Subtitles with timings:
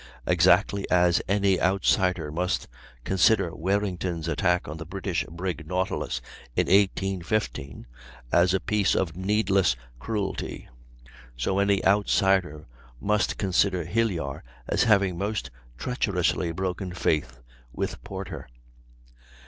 [0.25, 2.67] Exactly as any outsider must
[3.03, 6.21] consider Warrington's attack on the British brig Nautilus
[6.55, 7.85] in 1815,
[8.31, 10.67] as a piece of needless cruelty;
[11.37, 12.65] so any outsider
[12.99, 17.37] must consider Hilyar as having most treacherously broken faith
[17.71, 18.47] with Porter.